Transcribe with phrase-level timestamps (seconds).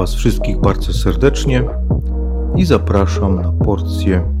[0.00, 1.64] Was wszystkich bardzo serdecznie
[2.56, 4.32] i zapraszam na porcję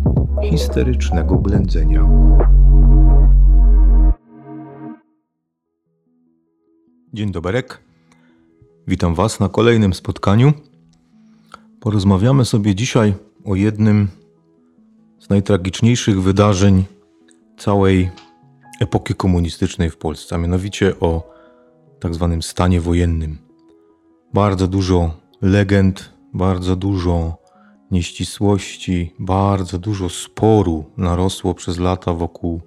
[0.50, 2.08] histerycznego blędzenia.
[7.12, 7.80] Dzień doberek.
[8.86, 10.52] Witam Was na kolejnym spotkaniu.
[11.80, 14.08] Porozmawiamy sobie dzisiaj o jednym
[15.18, 16.84] z najtragiczniejszych wydarzeń
[17.58, 18.10] całej
[18.80, 21.32] epoki komunistycznej w Polsce, a mianowicie o
[22.00, 23.38] tak zwanym stanie wojennym.
[24.34, 27.36] Bardzo dużo legend, bardzo dużo
[27.90, 32.60] nieścisłości, bardzo dużo sporu narosło przez lata wokół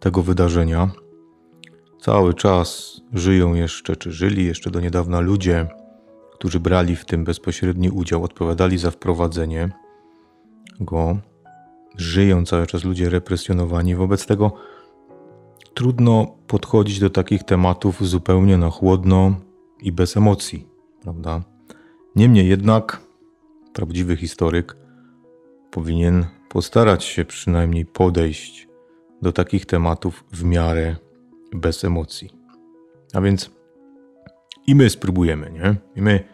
[0.00, 0.90] tego wydarzenia.
[2.00, 5.68] Cały czas żyją jeszcze, czy żyli jeszcze do niedawna ludzie,
[6.32, 9.68] którzy brali w tym bezpośredni udział, odpowiadali za wprowadzenie
[10.80, 11.18] go.
[11.96, 13.96] Żyją cały czas ludzie represjonowani.
[13.96, 14.52] Wobec tego
[15.74, 19.34] trudno podchodzić do takich tematów zupełnie na chłodno
[19.80, 20.68] i bez emocji,
[21.02, 21.57] prawda?
[22.18, 23.00] Niemniej jednak
[23.72, 24.76] prawdziwy historyk
[25.70, 28.68] powinien postarać się przynajmniej podejść
[29.22, 30.96] do takich tematów w miarę
[31.52, 32.30] bez emocji.
[33.14, 33.50] A więc
[34.66, 35.76] i my spróbujemy, nie?
[35.96, 36.24] I my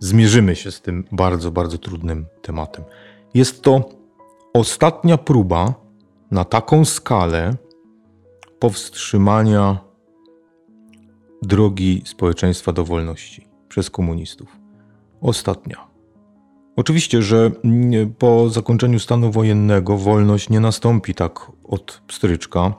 [0.00, 2.84] zmierzymy się z tym bardzo, bardzo trudnym tematem.
[3.34, 3.88] Jest to
[4.52, 5.74] ostatnia próba
[6.30, 7.54] na taką skalę
[8.58, 9.78] powstrzymania
[11.42, 14.61] drogi społeczeństwa do wolności przez komunistów.
[15.22, 15.92] Ostatnia.
[16.76, 17.50] Oczywiście, że
[18.18, 22.74] po zakończeniu stanu wojennego wolność nie nastąpi tak od pstryczka,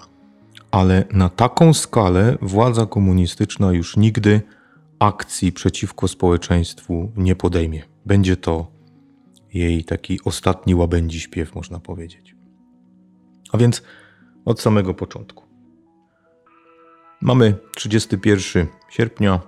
[0.71, 4.41] ale na taką skalę władza komunistyczna już nigdy
[4.99, 7.83] akcji przeciwko społeczeństwu nie podejmie.
[8.05, 8.71] Będzie to
[9.53, 12.35] jej taki ostatni łabędzi śpiew, można powiedzieć.
[13.51, 13.83] A więc
[14.45, 15.43] od samego początku.
[17.21, 19.39] Mamy 31 sierpnia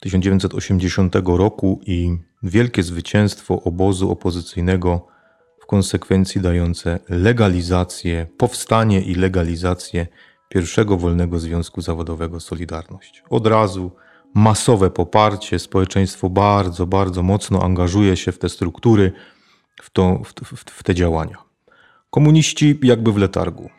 [0.00, 5.06] 1980 roku i wielkie zwycięstwo obozu opozycyjnego,
[5.60, 10.06] w konsekwencji dające legalizację, powstanie i legalizację
[10.48, 13.22] pierwszego wolnego związku zawodowego Solidarność.
[13.30, 13.90] Od razu
[14.34, 19.12] masowe poparcie, społeczeństwo bardzo, bardzo mocno angażuje się w te struktury,
[19.82, 21.38] w, to, w, w, w te działania.
[22.10, 23.70] Komuniści jakby w letargu.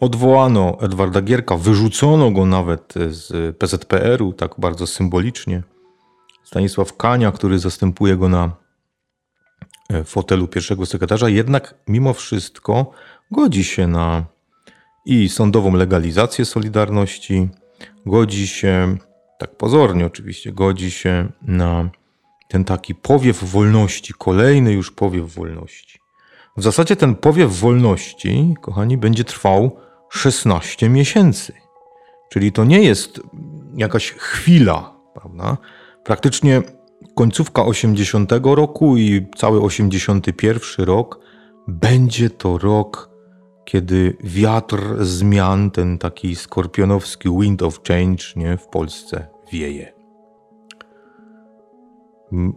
[0.00, 5.62] Odwołano Edwarda Gierka, wyrzucono go nawet z PZPR-u, tak bardzo symbolicznie.
[6.44, 8.52] Stanisław Kania, który zastępuje go na
[9.90, 12.90] e, fotelu pierwszego sekretarza, jednak mimo wszystko
[13.30, 14.24] godzi się na
[15.04, 17.48] i sądową legalizację Solidarności,
[18.06, 18.96] godzi się,
[19.38, 21.90] tak pozornie oczywiście, godzi się na
[22.48, 26.01] ten taki powiew wolności, kolejny już powiew wolności.
[26.56, 29.76] W zasadzie ten powiew wolności, kochani, będzie trwał
[30.08, 31.52] 16 miesięcy.
[32.28, 33.20] Czyli to nie jest
[33.76, 35.56] jakaś chwila, prawda?
[36.04, 36.62] Praktycznie
[37.14, 41.20] końcówka 80 roku i cały 81 rok
[41.68, 43.10] będzie to rok,
[43.64, 49.92] kiedy wiatr zmian, ten taki skorpionowski wind of change nie, w Polsce wieje.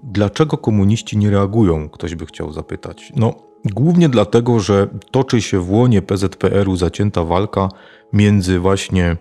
[0.04, 1.90] Dlaczego komuniści nie reagują?
[1.90, 3.14] Ktoś by chciał zapytać.
[3.16, 7.70] No, głównie dlatego, że toczy się w łonie PZPR-u zacięta walka
[8.14, 9.18] między właśnie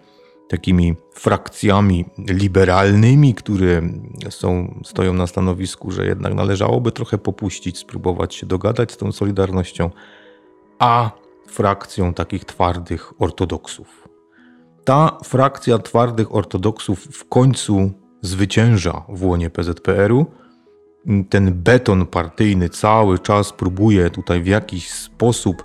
[0.48, 3.82] takimi frakcjami liberalnymi, które
[4.30, 9.90] są, stoją na stanowisku, że jednak należałoby trochę popuścić, spróbować się dogadać z tą Solidarnością,
[10.78, 11.10] a
[11.48, 14.08] frakcją takich twardych ortodoksów.
[14.84, 17.90] Ta frakcja twardych ortodoksów w końcu
[18.20, 20.26] zwycięża w łonie PZPR-u.
[21.30, 25.64] Ten beton partyjny cały czas próbuje tutaj w jakiś sposób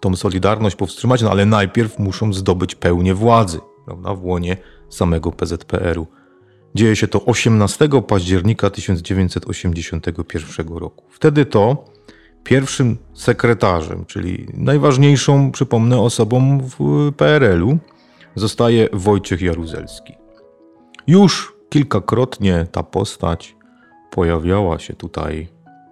[0.00, 4.56] tą solidarność powstrzymać, no ale najpierw muszą zdobyć pełnię władzy prawda, w łonie
[4.88, 6.06] samego PZPR-u.
[6.74, 11.04] Dzieje się to 18 października 1981 roku.
[11.10, 11.84] Wtedy to
[12.44, 17.78] pierwszym sekretarzem, czyli najważniejszą, przypomnę, osobą w PRL-u,
[18.34, 20.14] zostaje Wojciech Jaruzelski.
[21.06, 23.56] Już kilkakrotnie ta postać
[24.12, 25.48] pojawiała się tutaj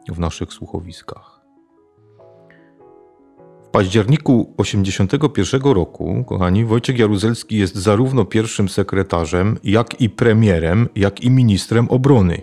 [0.08, 1.40] w naszych słuchowiskach.
[3.64, 11.20] W październiku 1981 roku, kochani, Wojciech Jaruzelski jest zarówno pierwszym sekretarzem, jak i premierem, jak
[11.20, 12.42] i ministrem obrony.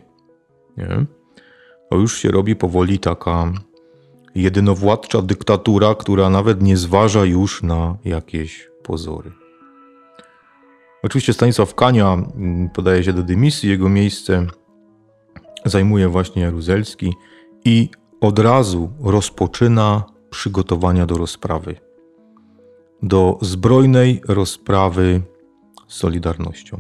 [0.78, 1.06] Nie?
[1.90, 3.52] To już się robi powoli taka
[4.36, 9.32] jedynowładcza dyktatura, która nawet nie zważa już na jakieś pozory.
[11.04, 14.48] Oczywiście Stanisław Kania mm, podaje się do dymisji, jego miejsce
[15.66, 17.14] zajmuje właśnie Jaruzelski
[17.66, 17.90] i
[18.22, 21.76] od razu rozpoczyna przygotowania do rozprawy.
[23.04, 25.22] Do zbrojnej rozprawy
[25.88, 26.80] z Solidarnością.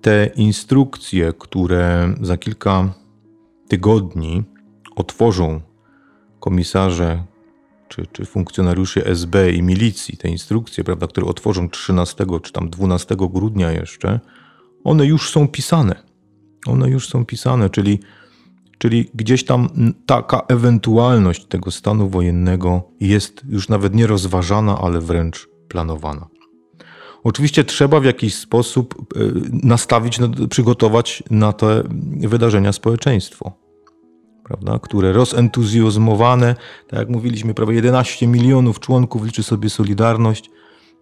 [0.00, 2.94] te instrukcje, które za kilka
[3.68, 4.42] tygodni
[4.96, 5.60] otworzą
[6.40, 7.24] komisarze
[7.88, 13.16] czy, czy funkcjonariusze SB i milicji, te instrukcje, prawda, które otworzą 13 czy tam 12
[13.16, 14.20] grudnia jeszcze,
[14.84, 16.09] one już są pisane.
[16.66, 18.00] One już są pisane, czyli,
[18.78, 19.68] czyli gdzieś tam
[20.06, 26.26] taka ewentualność tego stanu wojennego jest już nawet nie rozważana, ale wręcz planowana.
[27.24, 29.18] Oczywiście trzeba w jakiś sposób e,
[29.62, 30.18] nastawić,
[30.50, 31.82] przygotować na te
[32.20, 33.52] wydarzenia społeczeństwo,
[34.44, 36.54] prawda, które rozentuzjazmowane,
[36.88, 40.50] tak jak mówiliśmy, prawie 11 milionów członków liczy sobie Solidarność,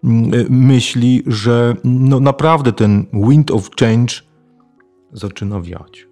[0.03, 0.07] e,
[0.49, 4.28] myśli, że no naprawdę ten wind of change
[5.13, 6.07] zaczyna wiać.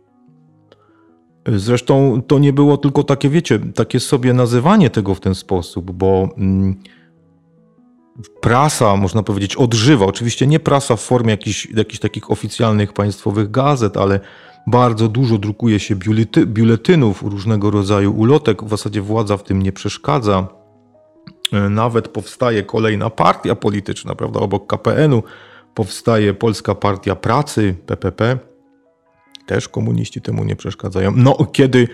[1.55, 6.29] Zresztą to nie było tylko takie, wiecie, takie sobie nazywanie tego w ten sposób, bo
[6.37, 6.75] mm,
[8.41, 10.05] prasa, można powiedzieć, odżywa.
[10.05, 14.19] Oczywiście nie prasa w formie jakichś, jakichś takich oficjalnych państwowych gazet, ale
[14.67, 18.63] bardzo dużo drukuje się biulety, biuletynów, różnego rodzaju ulotek.
[18.63, 20.47] W zasadzie władza w tym nie przeszkadza.
[21.53, 24.39] E, nawet powstaje kolejna partia polityczna, prawda?
[24.39, 25.23] Obok KPN-u
[25.73, 28.37] powstaje Polska Partia Pracy, PPP.
[29.47, 31.11] Też komuniści temu nie przeszkadzają.
[31.15, 31.87] No, kiedy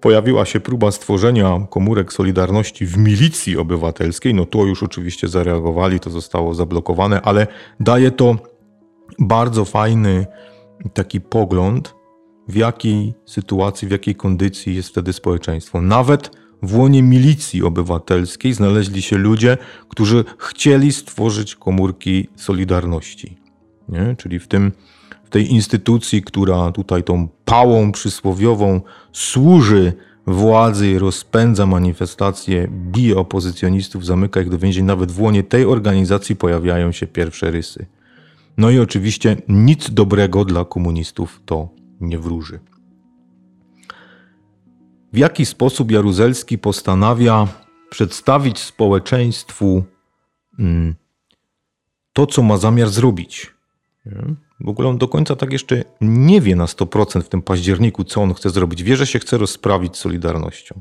[0.00, 6.10] pojawiła się próba stworzenia komórek Solidarności w milicji obywatelskiej, no to już oczywiście zareagowali, to
[6.10, 7.46] zostało zablokowane, ale
[7.80, 8.36] daje to
[9.18, 10.26] bardzo fajny
[10.94, 11.94] taki pogląd,
[12.48, 15.80] w jakiej sytuacji, w jakiej kondycji jest wtedy społeczeństwo.
[15.80, 16.30] Nawet
[16.62, 23.36] w łonie milicji obywatelskiej znaleźli się ludzie, którzy chcieli stworzyć komórki Solidarności.
[23.88, 24.16] Nie?
[24.18, 24.72] Czyli w tym
[25.26, 28.80] w tej instytucji, która tutaj tą pałą przysłowiową
[29.12, 29.92] służy
[30.26, 34.84] władzy, rozpędza manifestacje, bije opozycjonistów, zamyka ich do więzień.
[34.84, 37.86] Nawet w łonie tej organizacji pojawiają się pierwsze rysy.
[38.56, 41.68] No i oczywiście nic dobrego dla komunistów to
[42.00, 42.60] nie wróży.
[45.12, 47.48] W jaki sposób Jaruzelski postanawia
[47.90, 49.84] przedstawić społeczeństwu
[50.58, 50.94] mm,
[52.12, 53.54] to, co ma zamiar zrobić?
[54.60, 58.22] W ogóle on do końca tak jeszcze nie wie na 100% w tym październiku, co
[58.22, 58.82] on chce zrobić.
[58.82, 60.80] Wie, że się chce rozprawić Solidarnością.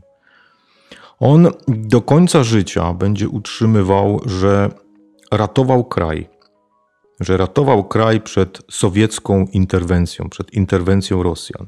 [1.19, 4.69] On do końca życia będzie utrzymywał, że
[5.31, 6.30] ratował kraj,
[7.19, 11.68] że ratował kraj przed sowiecką interwencją, przed interwencją Rosjan.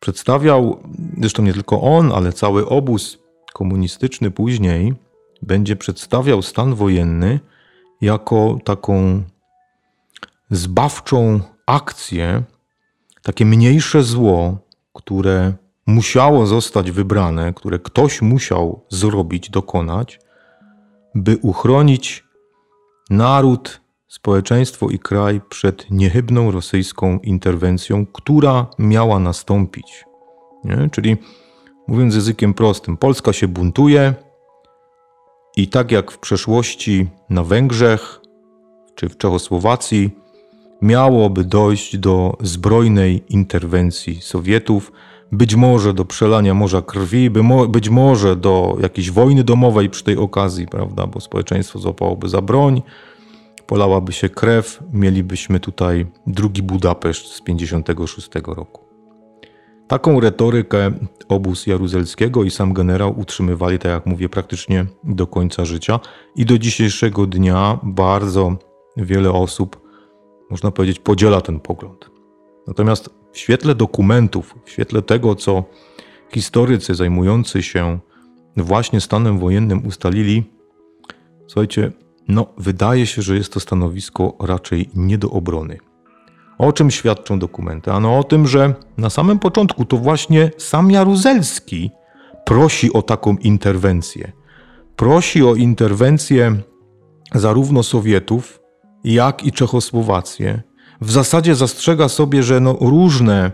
[0.00, 0.82] Przedstawiał,
[1.20, 3.18] zresztą nie tylko on, ale cały obóz
[3.52, 4.94] komunistyczny później
[5.42, 7.40] będzie przedstawiał stan wojenny
[8.00, 9.22] jako taką
[10.50, 12.42] zbawczą akcję,
[13.22, 14.58] takie mniejsze zło,
[14.92, 15.52] które
[15.86, 20.20] musiało zostać wybrane, które ktoś musiał zrobić, dokonać,
[21.14, 22.24] by uchronić
[23.10, 30.04] naród, społeczeństwo i kraj przed niechybną rosyjską interwencją, która miała nastąpić.
[30.64, 30.88] Nie?
[30.92, 31.16] Czyli
[31.88, 34.14] mówiąc językiem prostym, Polska się buntuje
[35.56, 38.20] i tak jak w przeszłości na Węgrzech
[38.94, 40.10] czy w Czechosłowacji,
[40.82, 44.92] miałoby dojść do zbrojnej interwencji Sowietów,
[45.32, 47.30] być może do przelania morza krwi,
[47.68, 52.82] być może do jakiejś wojny domowej przy tej okazji, prawda, bo społeczeństwo złapałoby za broń,
[53.66, 58.90] polałaby się krew, mielibyśmy tutaj drugi Budapeszt z 56 roku.
[59.88, 60.90] Taką retorykę
[61.28, 66.00] obóz Jaruzelskiego i sam generał utrzymywali, tak jak mówię, praktycznie do końca życia
[66.36, 68.56] i do dzisiejszego dnia bardzo
[68.96, 69.79] wiele osób
[70.50, 72.10] można powiedzieć, podziela ten pogląd.
[72.66, 75.64] Natomiast w świetle dokumentów, w świetle tego, co
[76.34, 77.98] historycy zajmujący się
[78.56, 80.44] właśnie stanem wojennym ustalili,
[81.46, 81.92] słuchajcie,
[82.28, 85.78] no, wydaje się, że jest to stanowisko raczej nie do obrony.
[86.58, 87.92] O czym świadczą dokumenty?
[87.92, 91.90] Ano o tym, że na samym początku to właśnie sam Jaruzelski
[92.44, 94.32] prosi o taką interwencję.
[94.96, 96.56] Prosi o interwencję
[97.34, 98.59] zarówno Sowietów,
[99.04, 100.62] jak i Czechosłowację.
[101.00, 103.52] W zasadzie zastrzega sobie, że no różne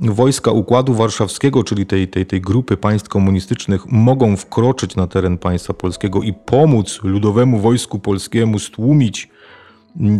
[0.00, 5.74] wojska Układu Warszawskiego, czyli tej, tej, tej grupy państw komunistycznych, mogą wkroczyć na teren państwa
[5.74, 9.30] polskiego i pomóc Ludowemu Wojsku Polskiemu stłumić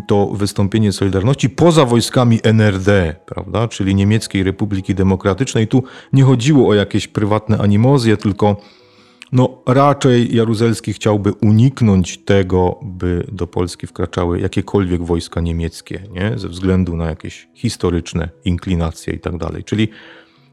[0.09, 5.69] to wystąpienie Solidarności poza wojskami NRD, prawda, czyli Niemieckiej Republiki Demokratycznej.
[5.69, 5.83] Tu
[6.13, 8.57] nie chodziło o jakieś prywatne animozje, tylko
[9.33, 16.39] no, raczej Jaruzelski chciałby uniknąć tego, by do Polski wkraczały jakiekolwiek wojska niemieckie, nie?
[16.39, 19.65] ze względu na jakieś historyczne inklinacje i tak dalej.
[19.65, 19.89] Czyli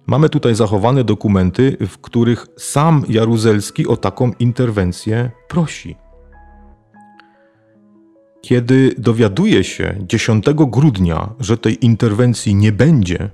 [0.05, 5.95] mamy tutaj zachowane dokumenty, w których sam Jaruzelski o taką interwencję prosi.
[8.43, 13.29] kiedy dowiaduje się 10 grudnia, że tej interwencji nie będzie,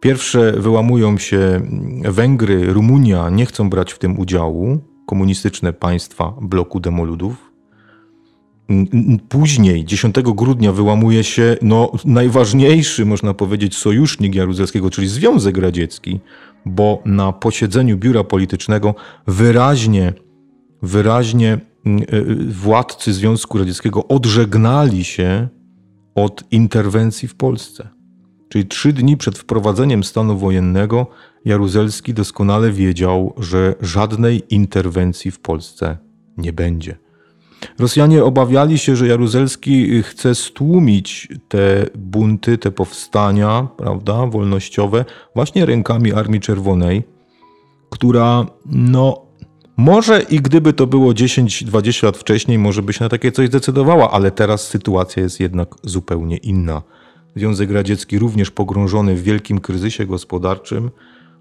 [0.00, 1.60] pierwsze wyłamują się
[2.04, 7.50] Węgry, Rumunia, nie chcą brać w tym udziału, komunistyczne państwa bloku demoludów.
[9.28, 16.20] Później, 10 grudnia, wyłamuje się no, najważniejszy, można powiedzieć, sojusznik Jaruzelskiego, czyli Związek Radziecki,
[16.66, 18.94] bo na posiedzeniu biura politycznego
[19.26, 20.12] wyraźnie,
[20.82, 21.60] wyraźnie e,
[22.48, 25.48] władcy Związku Radzieckiego odżegnali się
[26.14, 27.99] od interwencji w Polsce.
[28.50, 31.06] Czyli trzy dni przed wprowadzeniem stanu wojennego
[31.44, 35.98] Jaruzelski doskonale wiedział, że żadnej interwencji w Polsce
[36.36, 36.96] nie będzie.
[37.78, 45.04] Rosjanie obawiali się, że Jaruzelski chce stłumić te bunty, te powstania, prawda, wolnościowe,
[45.34, 47.02] właśnie rękami Armii Czerwonej,
[47.90, 49.26] która, no,
[49.76, 54.10] może i gdyby to było 10-20 lat wcześniej, może by się na takie coś zdecydowała,
[54.10, 56.82] ale teraz sytuacja jest jednak zupełnie inna.
[57.36, 60.90] Związek Radziecki również pogrążony w wielkim kryzysie gospodarczym,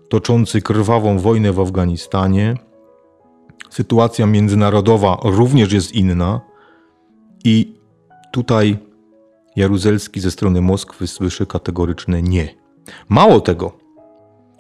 [0.10, 2.56] toczący krwawą wojnę w Afganistanie,
[3.70, 6.42] sytuacja międzynarodowa również jest inna
[7.46, 7.76] i
[8.32, 8.78] tutaj
[9.56, 12.56] Jaruzelski ze strony Moskwy słyszy kategoryczne nie.
[13.10, 13.78] Mało tego,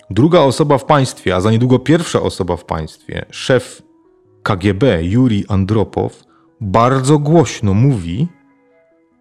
[0.10, 3.82] druga osoba w państwie, a za niedługo pierwsza osoba w państwie, szef
[4.44, 6.24] KGB Juri Andropow,
[6.62, 8.28] bardzo głośno mówi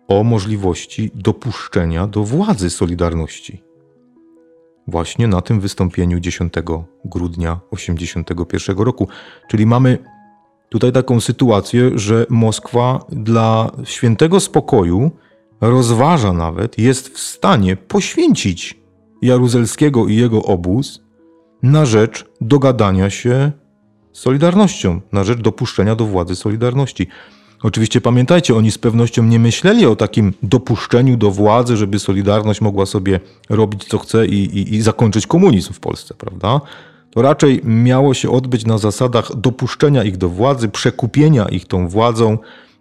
[0.08, 3.68] o możliwości dopuszczenia do władzy Solidarności
[4.88, 6.52] właśnie na tym wystąpieniu 10
[7.04, 9.08] grudnia 1981 roku.
[9.48, 9.98] Czyli mamy
[10.68, 15.10] tutaj taką sytuację, że Moskwa dla świętego spokoju
[15.60, 18.80] rozważa nawet, jest w stanie poświęcić
[19.22, 21.02] Jaruzelskiego i jego obóz
[21.62, 23.52] na rzecz dogadania się
[24.12, 27.08] z Solidarnością, na rzecz dopuszczenia do władzy Solidarności.
[27.62, 32.86] Oczywiście pamiętajcie, oni z pewnością nie myśleli o takim dopuszczeniu do władzy, żeby Solidarność mogła
[32.86, 36.60] sobie robić co chce i, i, i zakończyć komunizm w Polsce, prawda?
[37.10, 42.38] To raczej miało się odbyć na zasadach dopuszczenia ich do władzy, przekupienia ich tą władzą,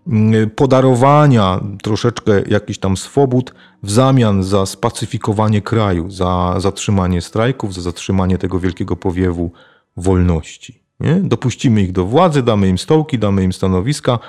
[0.08, 3.54] mm, podarowania troszeczkę jakichś tam swobód
[3.84, 9.52] w zamian za spacyfikowanie kraju, za zatrzymanie strajków, za zatrzymanie tego wielkiego powiewu
[9.98, 10.82] wolności.
[11.00, 11.16] Nie?
[11.16, 14.20] Dopuścimy ich do władzy, damy im stołki, damy im stanowiska,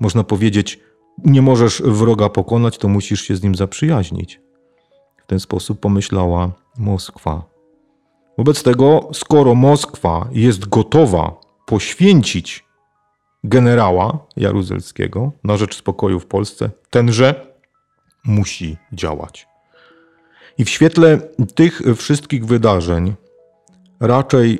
[0.00, 0.80] można powiedzieć,
[1.24, 4.40] nie możesz wroga pokonać, to musisz się z nim zaprzyjaźnić.
[5.22, 7.44] W ten sposób pomyślała Moskwa.
[8.38, 12.64] Wobec tego, skoro Moskwa jest gotowa poświęcić
[13.44, 17.54] generała Jaruzelskiego na rzecz spokoju w Polsce, tenże
[18.24, 19.46] musi działać.
[20.58, 21.18] I w świetle
[21.54, 23.14] tych wszystkich wydarzeń
[24.00, 24.58] raczej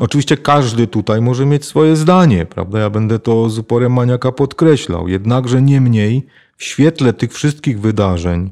[0.00, 2.78] Oczywiście każdy tutaj może mieć swoje zdanie, prawda?
[2.78, 5.08] Ja będę to z uporem maniaka podkreślał.
[5.08, 6.26] Jednakże niemniej
[6.56, 8.50] w świetle tych wszystkich wydarzeń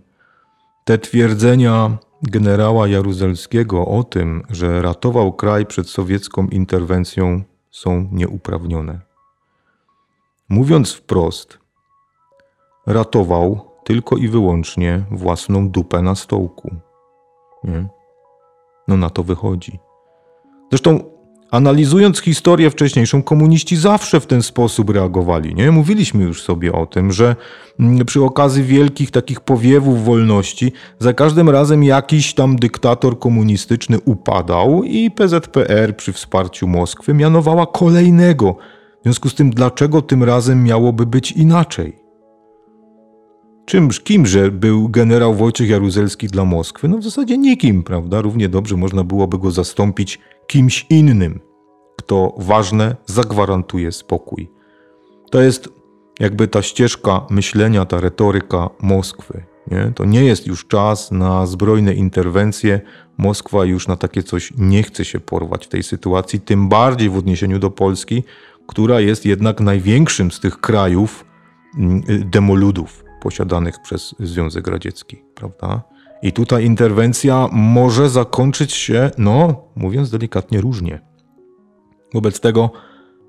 [0.84, 9.00] te twierdzenia generała Jaruzelskiego o tym, że ratował kraj przed sowiecką interwencją, są nieuprawnione.
[10.48, 11.58] Mówiąc wprost,
[12.86, 16.76] ratował tylko i wyłącznie własną dupę na stołku.
[17.64, 17.88] Nie?
[18.88, 19.78] No na to wychodzi.
[20.70, 21.13] Zresztą
[21.54, 25.54] Analizując historię wcześniejszą, komuniści zawsze w ten sposób reagowali.
[25.54, 25.70] Nie?
[25.70, 27.36] Mówiliśmy już sobie o tym, że
[27.80, 34.84] mm, przy okazji wielkich takich powiewów wolności, za każdym razem jakiś tam dyktator komunistyczny upadał
[34.84, 38.56] i PZPR przy wsparciu Moskwy mianowała kolejnego.
[39.00, 42.03] W związku z tym, dlaczego tym razem miałoby być inaczej?
[43.66, 46.88] Czymż, kimże był generał Wojciech Jaruzelski dla Moskwy?
[46.88, 48.20] No w zasadzie nikim, prawda?
[48.20, 51.40] Równie dobrze można byłoby go zastąpić kimś innym,
[51.96, 54.50] kto ważne zagwarantuje spokój.
[55.30, 55.68] To jest
[56.20, 59.44] jakby ta ścieżka myślenia, ta retoryka Moskwy.
[59.70, 59.92] Nie?
[59.94, 62.80] To nie jest już czas na zbrojne interwencje.
[63.18, 67.16] Moskwa już na takie coś nie chce się porwać w tej sytuacji, tym bardziej w
[67.16, 68.24] odniesieniu do Polski,
[68.66, 71.24] która jest jednak największym z tych krajów
[71.78, 75.82] mm, demoludów posiadanych przez Związek Radziecki, prawda?
[76.22, 81.00] I tutaj interwencja może zakończyć się, no, mówiąc delikatnie, różnie.
[82.14, 82.70] Wobec tego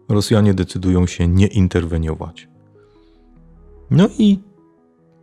[0.09, 2.47] Rosjanie decydują się nie interweniować.
[3.91, 4.39] No i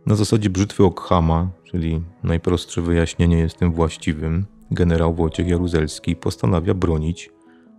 [0.05, 7.31] na zasadzie brzytwy Okhama, czyli najprostsze wyjaśnienie jest tym właściwym, generał Wojciech Jaruzelski postanawia bronić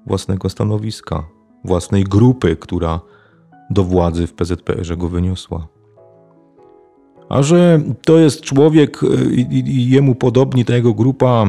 [0.07, 1.25] własnego stanowiska,
[1.65, 3.01] własnej grupy, która
[3.71, 5.74] do władzy w PZPR go wyniosła.
[7.29, 11.47] A że to jest człowiek y, i, jemu podobni, ta jego grupa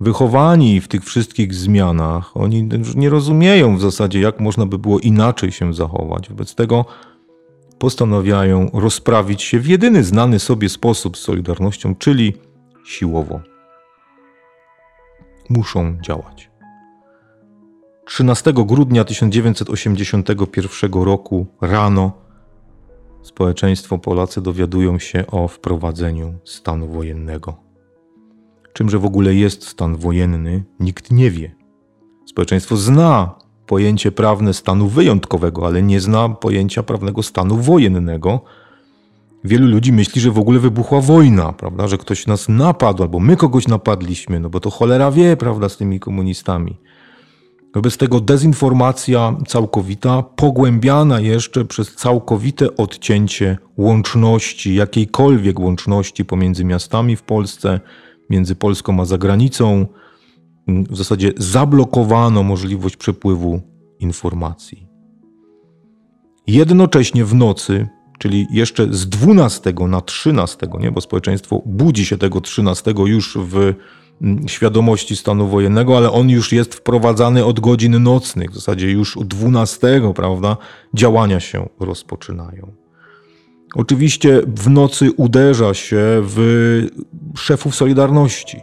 [0.00, 5.52] wychowani w tych wszystkich zmianach, oni nie rozumieją w zasadzie, jak można by było inaczej
[5.52, 6.28] się zachować.
[6.28, 6.84] Wobec tego
[7.78, 12.34] postanawiają rozprawić się w jedyny znany sobie sposób z Solidarnością, czyli
[12.84, 13.40] siłowo.
[15.50, 16.50] Muszą działać.
[18.06, 22.27] 13 grudnia 1981 roku rano
[23.22, 27.56] społeczeństwo Polacy dowiadują się o wprowadzeniu stanu wojennego.
[28.72, 31.54] Czymże w ogóle jest stan wojenny, nikt nie wie.
[32.26, 33.34] Społeczeństwo zna
[33.66, 38.40] pojęcie prawne stanu wyjątkowego, ale nie zna pojęcia prawnego stanu wojennego.
[39.44, 41.88] Wielu ludzi myśli, że w ogóle wybuchła wojna, prawda?
[41.88, 45.76] że ktoś nas napadł, albo my kogoś napadliśmy, no bo to cholera wie, prawda, z
[45.76, 46.76] tymi komunistami.
[47.74, 57.22] Wobec tego dezinformacja całkowita, pogłębiana jeszcze przez całkowite odcięcie łączności, jakiejkolwiek łączności pomiędzy miastami w
[57.22, 57.80] Polsce,
[58.30, 59.86] między Polską a zagranicą.
[60.68, 63.60] W zasadzie zablokowano możliwość przepływu
[64.00, 64.86] informacji.
[66.46, 72.40] Jednocześnie w nocy, czyli jeszcze z 12 na 13, nie, bo społeczeństwo budzi się tego
[72.40, 73.74] 13 już w
[74.46, 79.26] świadomości stanu wojennego, ale on już jest wprowadzany od godzin nocnych, w zasadzie już od
[79.26, 80.56] 12, prawda,
[80.94, 82.72] działania się rozpoczynają.
[83.74, 86.86] Oczywiście w nocy uderza się w
[87.36, 88.60] szefów Solidarności,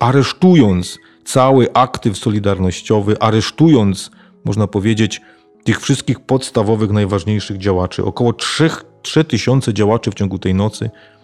[0.00, 4.10] aresztując cały aktyw solidarnościowy, aresztując,
[4.44, 5.20] można powiedzieć,
[5.64, 8.04] tych wszystkich podstawowych, najważniejszych działaczy.
[8.04, 8.70] Około 3,
[9.02, 11.19] 3 tysiące działaczy w ciągu tej nocy Mm,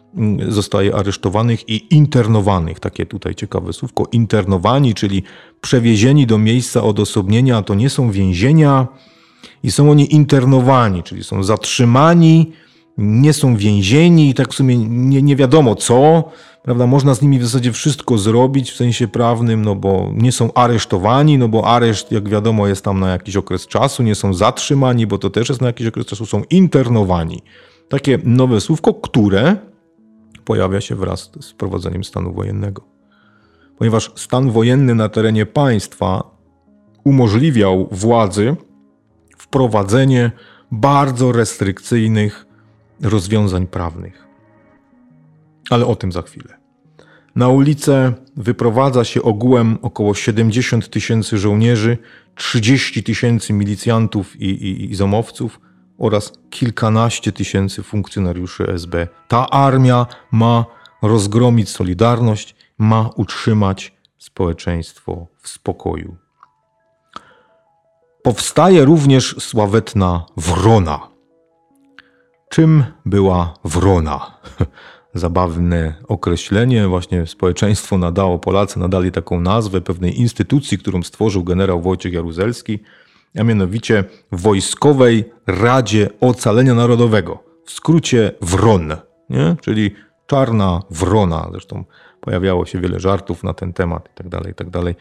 [0.49, 2.81] zostaje aresztowanych i internowanych.
[2.81, 4.09] Takie tutaj ciekawe słówko.
[4.13, 5.23] Internowani, czyli
[5.61, 8.87] przewiezieni do miejsca odosobnienia, to nie są więzienia
[9.63, 12.53] i są oni internowani, czyli są zatrzymani,
[12.99, 16.25] nie są więzieni i tak w sumie nie, nie wiadomo co.
[16.63, 16.87] Prawda?
[16.87, 21.39] Można z nimi w zasadzie wszystko zrobić w sensie prawnym, no bo nie są aresztowani,
[21.39, 25.19] no bo areszt, jak wiadomo, jest tam na jakiś okres czasu, nie są zatrzymani, bo
[25.19, 27.43] to też jest na jakiś okres czasu, są internowani.
[27.89, 29.57] Takie nowe słówko, które
[30.47, 32.83] pojawia się wraz z wprowadzeniem stanu wojennego.
[33.79, 36.23] Ponieważ stan wojenny na terenie państwa
[37.05, 38.57] umożliwiał władzy
[39.39, 40.31] wprowadzenie
[40.73, 42.47] bardzo restrykcyjnych
[43.03, 44.27] rozwiązań prawnych.
[45.71, 46.57] Ale o tym za chwilę.
[47.37, 51.99] Na ulicę wyprowadza się ogółem około 70 tysięcy żołnierzy,
[52.35, 55.61] 30 tysięcy milicjantów i, i, i zomowców,
[55.99, 59.09] oraz kilkanaście tysięcy funkcjonariuszy SB.
[59.29, 60.65] Ta armia ma
[61.03, 66.17] rozgromić Solidarność, ma utrzymać społeczeństwo w spokoju.
[68.23, 71.09] Powstaje również sławetna Wrona.
[72.49, 74.39] Czym była Wrona?
[75.15, 82.13] Zabawne określenie, właśnie społeczeństwo nadało, Polacy nadali taką nazwę pewnej instytucji, którą stworzył generał Wojciech
[82.13, 82.79] Jaruzelski–
[83.39, 88.97] a mianowicie Wojskowej Radzie Ocalenia Narodowego, w skrócie WRON,
[89.31, 89.57] nie?
[89.61, 89.91] czyli
[90.27, 91.49] czarna wrona.
[91.51, 91.85] Zresztą
[92.21, 94.39] pojawiało się wiele żartów na ten temat itd.
[94.39, 94.71] Tak itd.
[94.85, 94.97] Tak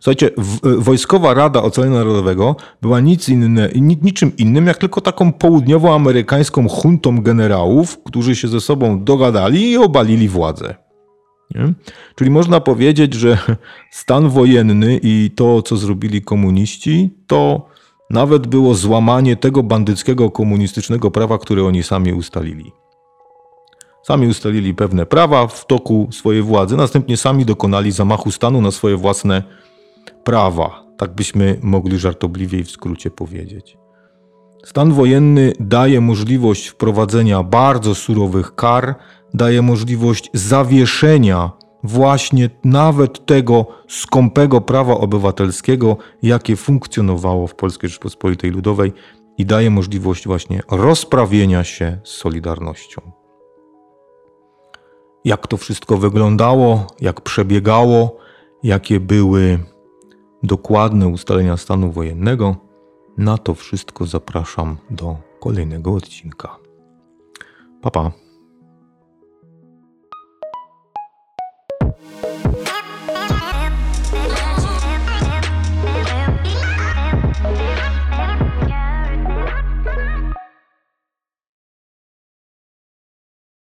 [0.00, 0.30] Słuchajcie,
[0.62, 3.68] Wojskowa Rada Ocalenia Narodowego była nic inne,
[4.02, 10.28] niczym innym, jak tylko taką południowoamerykańską huntą generałów, którzy się ze sobą dogadali i obalili
[10.28, 10.74] władzę.
[11.54, 11.72] Nie?
[12.14, 13.38] Czyli można powiedzieć, że
[13.90, 17.66] stan wojenny i to, co zrobili komuniści, to
[18.10, 22.72] nawet było złamanie tego bandyckiego komunistycznego prawa, które oni sami ustalili.
[24.02, 28.96] Sami ustalili pewne prawa w toku swojej władzy, następnie sami dokonali zamachu stanu na swoje
[28.96, 29.42] własne
[30.24, 30.84] prawa.
[30.96, 33.76] Tak byśmy mogli żartobliwie i w skrócie powiedzieć.
[34.64, 38.94] Stan wojenny daje możliwość wprowadzenia bardzo surowych kar
[39.34, 41.50] daje możliwość zawieszenia
[41.82, 48.92] właśnie nawet tego skąpego prawa obywatelskiego, jakie funkcjonowało w Polskiej Rzeczpospolitej Ludowej
[49.38, 53.00] i daje możliwość właśnie rozprawienia się z Solidarnością.
[55.24, 58.16] Jak to wszystko wyglądało, jak przebiegało,
[58.62, 59.58] jakie były
[60.42, 62.56] dokładne ustalenia stanu wojennego,
[63.16, 66.56] na to wszystko zapraszam do kolejnego odcinka.
[67.82, 68.19] Pa, pa.